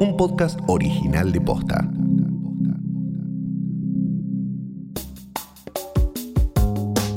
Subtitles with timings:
[0.00, 1.86] un podcast original de Posta.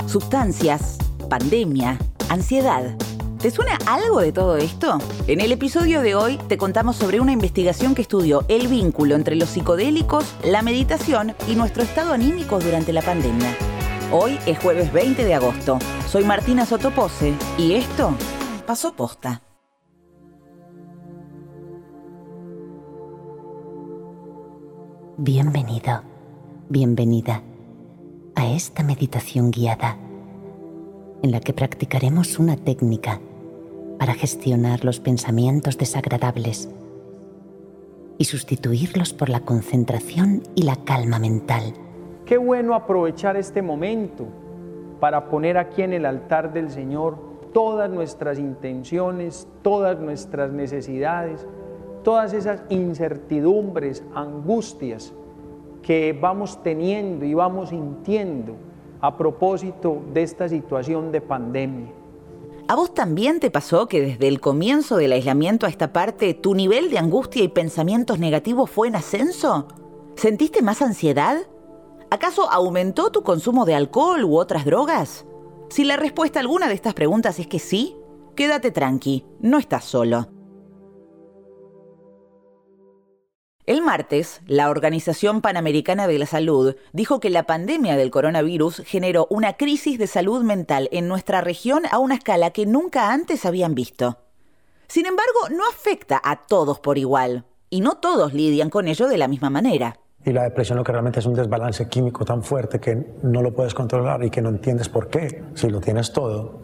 [0.06, 0.98] Sustancias,
[1.30, 2.94] pandemia, ansiedad.
[3.40, 4.98] ¿Te suena algo de todo esto?
[5.26, 9.36] En el episodio de hoy te contamos sobre una investigación que estudió el vínculo entre
[9.36, 13.56] los psicodélicos, la meditación y nuestro estado anímico durante la pandemia.
[14.12, 15.78] Hoy es jueves 20 de agosto.
[16.06, 18.14] Soy Martina Sotopose y esto
[18.66, 19.40] pasó posta.
[25.16, 26.02] Bienvenido,
[26.68, 27.40] bienvenida
[28.34, 29.96] a esta meditación guiada
[31.22, 33.20] en la que practicaremos una técnica
[34.00, 36.68] para gestionar los pensamientos desagradables
[38.18, 41.74] y sustituirlos por la concentración y la calma mental.
[42.26, 44.26] Qué bueno aprovechar este momento
[44.98, 47.18] para poner aquí en el altar del Señor
[47.52, 51.46] todas nuestras intenciones, todas nuestras necesidades,
[52.04, 55.12] todas esas incertidumbres, angustias
[55.82, 58.54] que vamos teniendo y vamos sintiendo
[59.00, 61.92] a propósito de esta situación de pandemia.
[62.68, 66.54] ¿A vos también te pasó que desde el comienzo del aislamiento a esta parte tu
[66.54, 69.68] nivel de angustia y pensamientos negativos fue en ascenso?
[70.16, 71.36] ¿Sentiste más ansiedad?
[72.10, 75.26] ¿Acaso aumentó tu consumo de alcohol u otras drogas?
[75.68, 77.96] Si la respuesta a alguna de estas preguntas es que sí,
[78.34, 80.28] quédate tranqui, no estás solo.
[83.66, 89.26] El martes, la Organización Panamericana de la Salud dijo que la pandemia del coronavirus generó
[89.30, 93.74] una crisis de salud mental en nuestra región a una escala que nunca antes habían
[93.74, 94.18] visto.
[94.86, 99.16] Sin embargo, no afecta a todos por igual, y no todos lidian con ello de
[99.16, 99.98] la misma manera.
[100.26, 103.54] Y la depresión lo que realmente es un desbalance químico tan fuerte que no lo
[103.54, 105.42] puedes controlar y que no entiendes por qué.
[105.54, 106.63] Si lo tienes todo,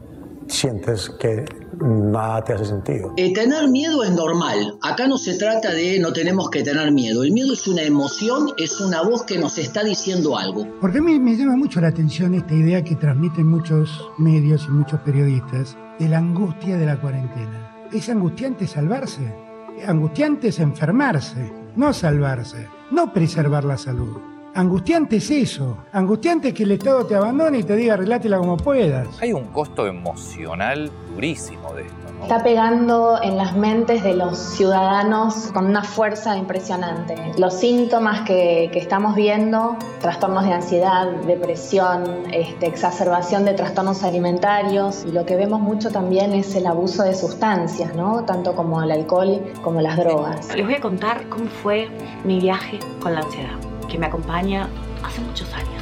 [0.51, 1.45] sientes que
[1.81, 3.13] nada te hace sentido.
[3.17, 4.79] Eh, tener miedo es normal.
[4.83, 7.23] Acá no se trata de no tenemos que tener miedo.
[7.23, 10.67] El miedo es una emoción, es una voz que nos está diciendo algo.
[10.81, 14.73] Porque a mí me llama mucho la atención esta idea que transmiten muchos medios y
[14.73, 17.89] muchos periodistas de la angustia de la cuarentena.
[17.93, 19.23] Es angustiante salvarse.
[19.87, 24.40] Angustiante es enfermarse, no salvarse, no preservar la salud.
[24.55, 25.77] Angustiante es eso.
[25.93, 29.07] Angustiante es que el Estado te abandone y te diga relátela como puedas.
[29.21, 31.95] Hay un costo emocional durísimo de esto.
[32.13, 32.23] ¿no?
[32.25, 37.15] Está pegando en las mentes de los ciudadanos con una fuerza impresionante.
[37.39, 45.05] Los síntomas que, que estamos viendo, trastornos de ansiedad, depresión, este, exacerbación de trastornos alimentarios,
[45.05, 48.25] y lo que vemos mucho también es el abuso de sustancias, ¿no?
[48.25, 50.55] tanto como el alcohol como las drogas.
[50.57, 51.89] Les voy a contar cómo fue
[52.25, 54.69] mi viaje con la ansiedad que me acompaña
[55.03, 55.80] hace muchos años.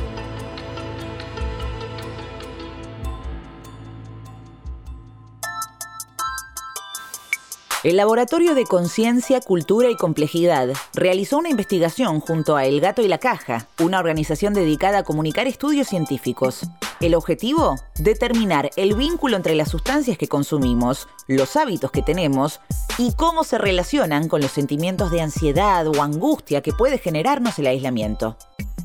[7.84, 13.08] El Laboratorio de Conciencia, Cultura y Complejidad realizó una investigación junto a El Gato y
[13.08, 16.62] la Caja, una organización dedicada a comunicar estudios científicos.
[16.98, 22.58] El objetivo, determinar el vínculo entre las sustancias que consumimos, los hábitos que tenemos
[22.98, 27.68] y cómo se relacionan con los sentimientos de ansiedad o angustia que puede generarnos el
[27.68, 28.36] aislamiento.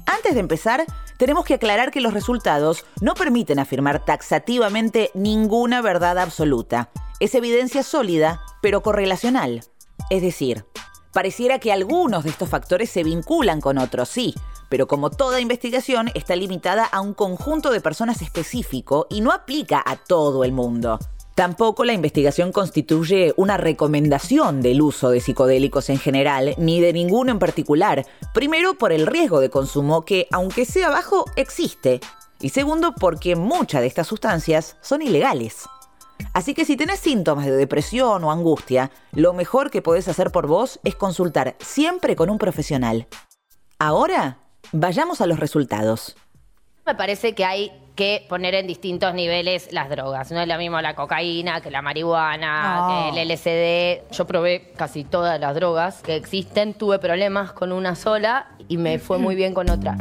[0.05, 0.85] Antes de empezar,
[1.17, 6.89] tenemos que aclarar que los resultados no permiten afirmar taxativamente ninguna verdad absoluta.
[7.19, 9.63] Es evidencia sólida, pero correlacional.
[10.09, 10.65] Es decir,
[11.13, 14.33] pareciera que algunos de estos factores se vinculan con otros, sí,
[14.69, 19.81] pero como toda investigación está limitada a un conjunto de personas específico y no aplica
[19.85, 20.99] a todo el mundo.
[21.35, 27.31] Tampoco la investigación constituye una recomendación del uso de psicodélicos en general, ni de ninguno
[27.31, 28.05] en particular.
[28.35, 32.01] Primero, por el riesgo de consumo que, aunque sea bajo, existe.
[32.39, 35.67] Y segundo, porque muchas de estas sustancias son ilegales.
[36.33, 40.45] Así que si tenés síntomas de depresión o angustia, lo mejor que podés hacer por
[40.45, 43.07] vos es consultar siempre con un profesional.
[43.79, 44.37] Ahora,
[44.71, 46.15] vayamos a los resultados.
[46.85, 50.31] Me parece que hay que poner en distintos niveles las drogas.
[50.31, 53.13] No es lo mismo la cocaína que la marihuana, No.
[53.13, 54.11] que el LSD.
[54.13, 56.73] Yo probé casi todas las drogas que existen.
[56.73, 59.95] Tuve problemas con una sola y me fue muy bien con otra.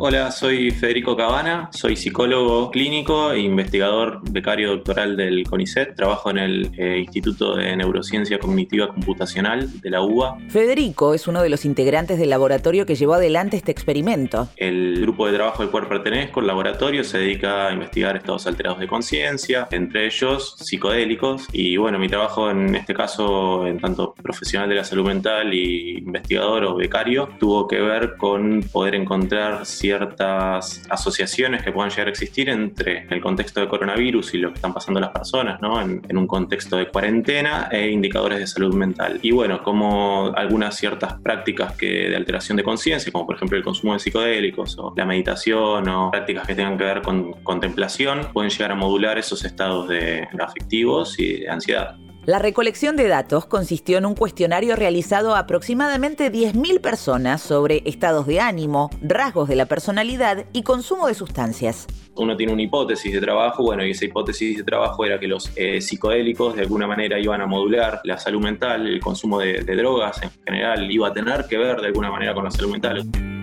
[0.00, 5.96] Hola, soy Federico Cabana, soy psicólogo clínico e investigador becario doctoral del CONICET.
[5.96, 10.38] Trabajo en el eh, Instituto de Neurociencia Cognitiva Computacional de la UBA.
[10.50, 14.48] Federico es uno de los integrantes del laboratorio que llevó adelante este experimento.
[14.56, 18.78] El grupo de trabajo al cual pertenezco, el laboratorio, se dedica a investigar estados alterados
[18.78, 21.48] de conciencia, entre ellos psicodélicos.
[21.52, 25.98] Y bueno, mi trabajo en este caso, en tanto profesional de la salud mental y
[25.98, 32.10] investigador o becario, tuvo que ver con poder encontrar ciertas asociaciones que puedan llegar a
[32.10, 35.80] existir entre el contexto de coronavirus y lo que están pasando las personas, ¿no?
[35.80, 39.20] En, un contexto de cuarentena e indicadores de salud mental.
[39.22, 43.64] Y bueno, como algunas ciertas prácticas que, de alteración de conciencia, como por ejemplo el
[43.64, 48.50] consumo de psicodélicos o la meditación o prácticas que tengan que ver con contemplación, pueden
[48.50, 51.96] llegar a modular esos estados de afectivos y de ansiedad.
[52.28, 58.26] La recolección de datos consistió en un cuestionario realizado a aproximadamente 10.000 personas sobre estados
[58.26, 61.86] de ánimo, rasgos de la personalidad y consumo de sustancias.
[62.16, 65.50] Uno tiene una hipótesis de trabajo, bueno, y esa hipótesis de trabajo era que los
[65.56, 69.76] eh, psicodélicos de alguna manera iban a modular la salud mental, el consumo de, de
[69.76, 73.37] drogas en general iba a tener que ver de alguna manera con la salud mental.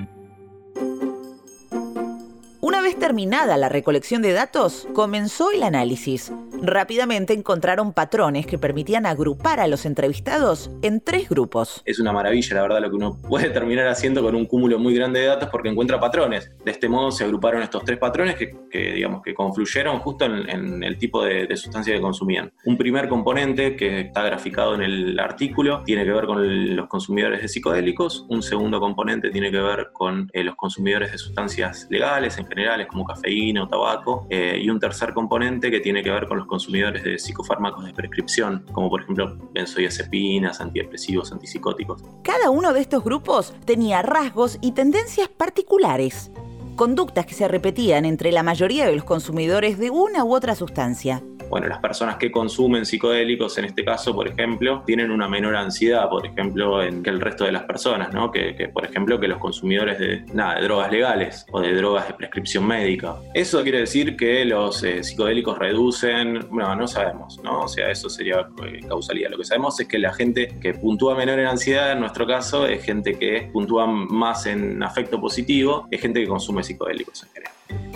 [2.68, 6.34] Una vez terminada la recolección de datos, comenzó el análisis.
[6.64, 11.84] Rápidamente encontraron patrones que permitían agrupar a los entrevistados en tres grupos.
[11.86, 14.96] Es una maravilla, la verdad, lo que uno puede terminar haciendo con un cúmulo muy
[14.96, 16.52] grande de datos porque encuentra patrones.
[16.66, 18.58] De este modo se agruparon estos tres patrones que,
[18.96, 22.52] digamos, que confluyeron justo en, el tipo de, de, sustancia que consumían.
[22.64, 27.44] Un primer componente que está graficado en el artículo tiene que ver con los consumidores
[27.44, 28.26] de psicodélicos.
[28.28, 32.88] Un segundo componente tiene que ver con eh, los consumidores de sustancias legales en generales
[32.88, 34.26] como cafeína o tabaco.
[34.30, 37.94] Eh, y un tercer componente que tiene que ver con los consumidores de psicofármacos de
[37.94, 42.04] prescripción, como por ejemplo benzodiazepinas, antidepresivos, antipsicóticos.
[42.24, 46.32] Cada uno de estos grupos tenía rasgos y tendencias particulares,
[46.76, 51.22] conductas que se repetían entre la mayoría de los consumidores de una u otra sustancia
[51.50, 56.10] bueno, las personas que consumen psicodélicos, en este caso, por ejemplo, tienen una menor ansiedad,
[56.10, 58.32] por ejemplo, que el resto de las personas, ¿no?
[58.32, 60.24] Que, por ejemplo, que los consumidores de
[60.62, 63.16] drogas legales o de drogas de prescripción médica.
[63.34, 67.62] Eso quiere decir que los eh, psicodélicos reducen, bueno, no sabemos, ¿no?
[67.62, 69.30] O sea, eso sería eh, causalidad.
[69.30, 72.66] Lo que sabemos es que la gente que puntúa menor en ansiedad, en nuestro caso,
[72.66, 77.95] es gente que puntúa más en afecto positivo, es gente que consume psicodélicos en general.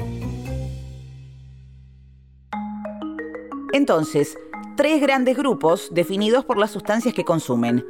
[3.79, 4.37] Entonces,
[4.75, 7.85] tres grandes grupos definidos por las sustancias que consumen.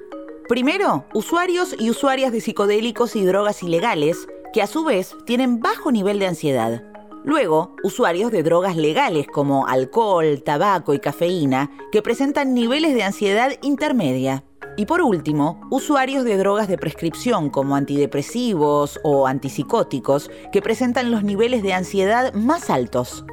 [0.47, 5.91] Primero, usuarios y usuarias de psicodélicos y drogas ilegales, que a su vez tienen bajo
[5.91, 6.83] nivel de ansiedad.
[7.23, 13.53] Luego, usuarios de drogas legales como alcohol, tabaco y cafeína, que presentan niveles de ansiedad
[13.63, 14.43] intermedia.
[14.77, 21.23] Y por último, usuarios de drogas de prescripción como antidepresivos o antipsicóticos, que presentan los
[21.23, 23.25] niveles de ansiedad más altos.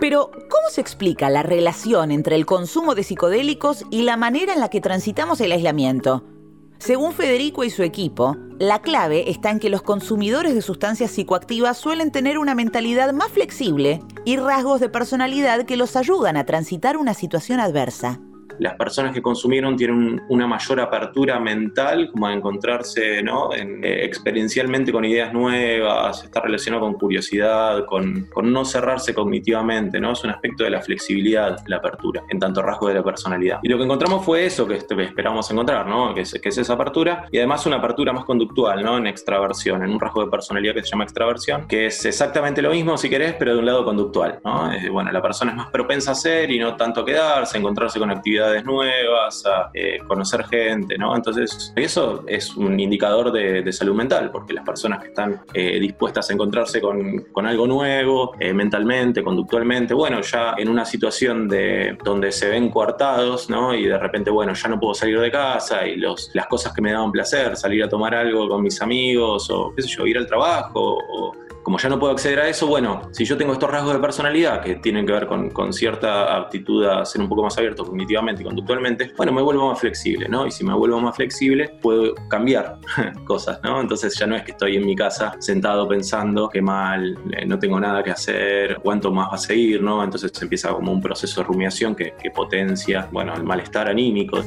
[0.00, 4.60] Pero, ¿cómo se explica la relación entre el consumo de psicodélicos y la manera en
[4.60, 6.24] la que transitamos el aislamiento?
[6.78, 11.76] Según Federico y su equipo, la clave está en que los consumidores de sustancias psicoactivas
[11.76, 16.96] suelen tener una mentalidad más flexible y rasgos de personalidad que los ayudan a transitar
[16.96, 18.20] una situación adversa
[18.60, 23.50] las personas que consumieron tienen una mayor apertura mental, como a encontrarse ¿no?
[23.54, 30.12] Eh, experiencialmente con ideas nuevas, está relacionado con curiosidad, con, no cerrarse cognitivamente, ¿no?
[30.12, 33.60] Es un aspecto de la flexibilidad, la apertura, en tanto rasgo de la personalidad.
[33.62, 36.14] Y lo que encontramos fue eso que este, esperamos encontrar, ¿no?
[36.14, 38.98] Que es, esa apertura, y además una apertura más conductual, ¿no?
[38.98, 42.70] En extraversión, en un rasgo de personalidad que se llama extraversión, que es exactamente lo
[42.70, 44.70] mismo, si querés, pero de un lado conductual, ¿no?
[44.90, 48.49] bueno, la persona es más propensa a hacer y no tanto quedarse, encontrarse con actividades
[48.64, 51.14] nuevas, a eh, conocer gente, ¿no?
[51.14, 56.28] Entonces, eso es un indicador de, salud mental, porque las personas que están eh, dispuestas
[56.28, 61.96] a encontrarse con, con algo nuevo, eh, mentalmente, conductualmente, bueno, ya en una situación de,
[62.04, 63.74] donde se ven coartados, ¿no?
[63.74, 66.82] Y de repente, bueno, ya no puedo salir de casa y los, las cosas que
[66.82, 70.18] me daban placer, salir a tomar algo con mis amigos o, qué sé yo, ir
[70.18, 73.70] al trabajo o como ya no puedo acceder a eso, bueno, si yo tengo estos
[73.70, 77.42] rasgos de personalidad que tienen que ver con, con, cierta aptitud a ser un poco
[77.42, 80.46] más abierto cognitivamente y conductualmente, bueno, me vuelvo más flexible, ¿no?
[80.46, 82.78] Y si me vuelvo más flexible, puedo cambiar
[83.24, 83.80] cosas, ¿no?
[83.80, 87.58] Entonces ya no es que estoy en mi casa sentado pensando qué mal, eh, no
[87.58, 90.02] tengo nada que hacer, cuánto más va a seguir, ¿no?
[90.02, 94.42] Entonces empieza como un proceso de rumiación que, que potencia, bueno, el malestar anímico.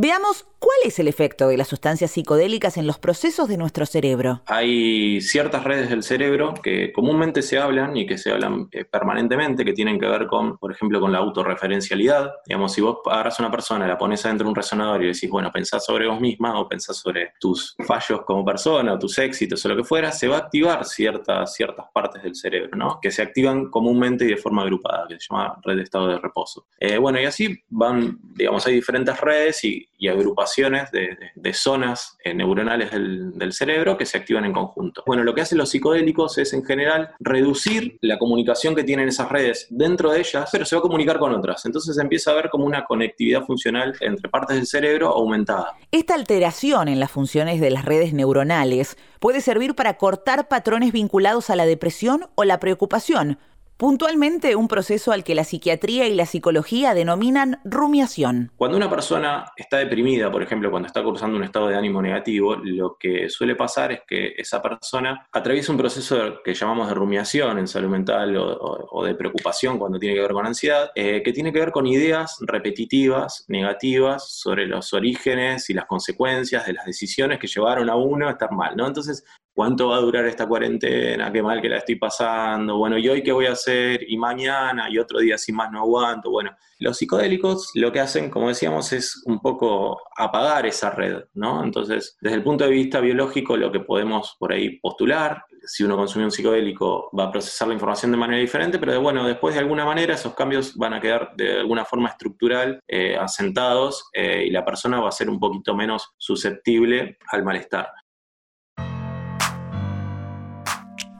[0.00, 4.42] Veamos cuál es el efecto de las sustancias psicodélicas en los procesos de nuestro cerebro.
[4.46, 9.64] Hay ciertas redes del cerebro que comúnmente se hablan y que se hablan eh, permanentemente,
[9.64, 12.32] que tienen que ver con, por ejemplo, con la autorreferencialidad.
[12.46, 15.28] Digamos, si vos agarras a una persona, la pones adentro de un resonador y decís,
[15.28, 19.64] bueno, pensás sobre vos misma o pensás sobre tus fallos como persona o tus éxitos
[19.64, 23.00] o lo que fuera, se va a activar ciertas, ciertas partes del cerebro, ¿no?
[23.02, 26.18] Que se activan comúnmente y de forma agrupada, que se llama red de estado de
[26.18, 26.66] reposo.
[26.78, 32.32] Eh, bueno, y así van, digamos, hay diferentes redes y y agrupaciones de, zonas eh,
[32.32, 35.02] neuronales del, del, cerebro que se activan en conjunto.
[35.06, 39.28] Bueno, lo que hacen los psicodélicos es en general reducir la comunicación que tienen esas
[39.28, 41.66] redes dentro de ellas, pero se va a comunicar con otras.
[41.66, 45.76] Entonces empieza a ver como una conectividad funcional entre partes del cerebro aumentada.
[45.90, 51.50] Esta alteración en las funciones de las redes neuronales puede servir para cortar patrones vinculados
[51.50, 53.38] a la depresión o la preocupación,
[53.78, 58.50] Puntualmente, un proceso al que la psiquiatría y la psicología denominan rumiación.
[58.56, 62.56] Cuando una persona está deprimida, por ejemplo, cuando está cursando un estado de ánimo negativo,
[62.56, 67.56] lo que suele pasar es que esa persona atraviesa un proceso que llamamos de rumiación
[67.60, 71.52] en salud mental o, de preocupación cuando tiene que ver con ansiedad, eh, que tiene
[71.52, 77.38] que ver con ideas repetitivas, negativas, sobre los orígenes y las consecuencias de las decisiones
[77.38, 78.76] que llevaron a uno a estar mal.
[78.76, 78.88] ¿no?
[78.88, 79.24] Entonces,
[79.58, 81.32] ¿cuánto va a durar esta cuarentena?
[81.32, 82.76] ¿Qué mal que la estoy pasando?
[82.76, 84.08] Bueno, ¿y hoy qué voy a hacer?
[84.08, 84.88] ¿Y mañana?
[84.88, 86.30] ¿Y otro día sin más no aguanto?
[86.30, 91.64] Bueno, los psicodélicos lo que hacen, como decíamos, es un poco apagar esa red, ¿no?
[91.64, 95.96] Entonces, desde el punto de vista biológico, lo que podemos por ahí postular, si uno
[95.96, 99.60] consume un psicodélico va a procesar la información de manera diferente, pero bueno, después de
[99.60, 104.50] alguna manera esos cambios van a quedar de alguna forma estructural eh, asentados eh, y
[104.50, 107.88] la persona va a ser un poquito menos susceptible al malestar.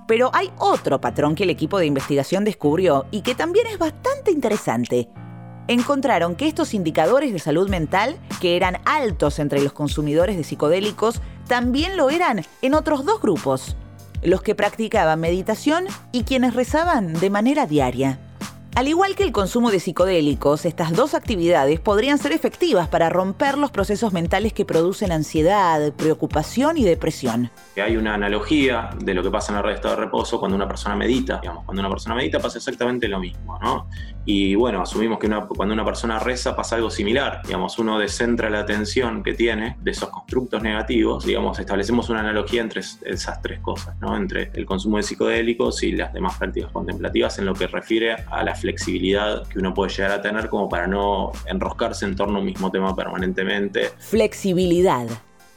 [0.09, 4.33] Pero hay otro patrón que el equipo de investigación descubrió y que también es bastante
[4.33, 5.11] interesante.
[5.69, 11.21] Encontraron que estos indicadores de salud mental, que eran altos entre los consumidores de psicodélicos,
[11.47, 13.77] también lo eran en otros dos grupos,
[14.23, 18.19] los que practicaban meditación y quienes rezaban de manera diaria.
[18.79, 23.59] Al igual que el consumo de psicodélicos, estas dos actividades podrían ser efectivas para romper
[23.59, 27.51] los procesos mentales que producen ansiedad, preocupación y depresión.
[27.75, 30.69] Hay una analogía de lo que pasa en la de estado de reposo cuando una
[30.69, 31.41] persona medita.
[31.41, 33.89] Digamos, cuando una persona medita pasa exactamente lo mismo, ¿no?
[34.25, 37.41] Y bueno, asumimos que cuando una persona reza pasa algo similar.
[37.45, 41.25] Digamos, uno descentra la atención que tiene de esos constructos negativos.
[41.25, 44.17] Digamos, establecemos una analogía entre esas tres cosas, ¿no?
[44.17, 48.45] Entre el consumo de psicodélicos y las demás prácticas contemplativas en lo que refiere a
[48.45, 52.41] la flexibilidad que uno puede llegar a tener como para no enroscarse en torno a
[52.41, 53.93] un mismo tema permanentemente.
[53.99, 55.07] Flexibilidad.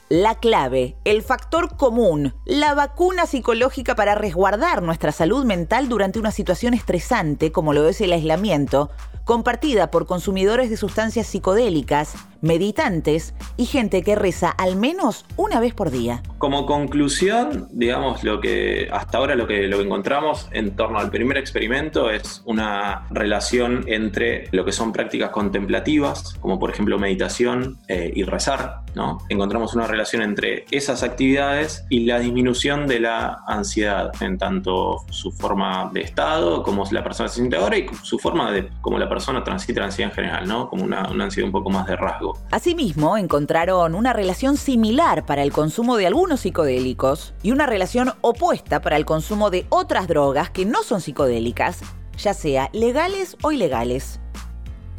[0.07, 6.31] La clave, el factor común, la vacuna psicológica para resguardar nuestra salud mental durante una
[6.31, 8.89] situación estresante como lo es el aislamiento,
[9.25, 15.73] compartida por consumidores de sustancias psicodélicas, meditantes y gente que reza al menos una vez
[15.73, 16.21] por día.
[16.37, 22.09] Como conclusión, digamos, lo que hasta ahora lo que, encontramos en torno al primer experimento
[22.09, 28.23] es una relación entre lo que son prácticas contemplativas, como por ejemplo meditación eh, y
[28.23, 29.19] rezar, ¿no?
[29.29, 35.31] Encontramos una relación entre esas actividades y la disminución de la ansiedad, en tanto su
[35.31, 39.09] forma de estado, como la persona se siente ahora y su forma de cómo la
[39.09, 40.69] persona transita ansiedad en general, ¿no?
[40.69, 42.30] Como una ansiedad un poco más de rasgo.
[42.51, 48.81] Asimismo, encontraron una relación similar para el consumo de algunos psicodélicos y una relación opuesta
[48.81, 51.79] para el consumo de otras drogas que no son psicodélicas,
[52.17, 54.19] ya sea legales o ilegales.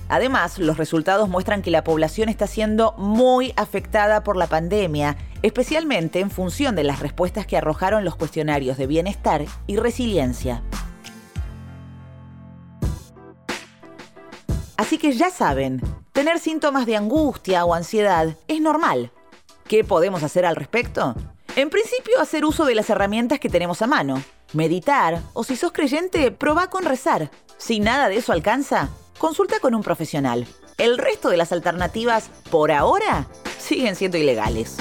[0.08, 6.20] Además, los resultados muestran que la población está siendo muy afectada por la pandemia, especialmente
[6.20, 10.62] en función de las respuestas que arrojaron los cuestionarios de bienestar y resiliencia.
[14.76, 15.80] Así que ya saben,
[16.12, 19.10] tener síntomas de angustia o ansiedad es normal.
[19.66, 21.14] ¿Qué podemos hacer al respecto?
[21.56, 24.22] En principio, hacer uso de las herramientas que tenemos a mano.
[24.52, 27.30] Meditar o si sos creyente, probá con rezar.
[27.58, 30.46] Si nada de eso alcanza, consulta con un profesional.
[30.78, 33.26] El resto de las alternativas, por ahora,
[33.58, 34.76] siguen siendo ilegales.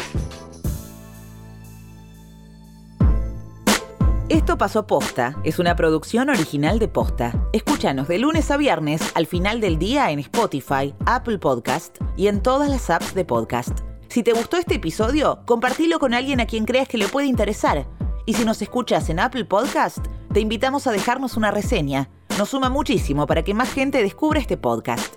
[4.51, 7.31] Esto pasó posta, es una producción original de posta.
[7.53, 12.43] Escúchanos de lunes a viernes al final del día en Spotify, Apple Podcast y en
[12.43, 13.79] todas las apps de podcast.
[14.10, 17.88] Si te gustó este episodio, compartilo con alguien a quien creas que le puede interesar.
[18.25, 22.10] Y si nos escuchas en Apple Podcast, te invitamos a dejarnos una reseña.
[22.38, 25.15] Nos suma muchísimo para que más gente descubra este podcast.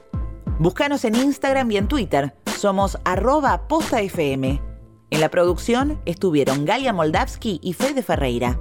[0.61, 2.37] Búscanos en Instagram y en Twitter.
[2.57, 4.61] Somos arroba postafm.
[5.11, 8.61] En la producción estuvieron Galia Moldavsky y Fede Ferreira.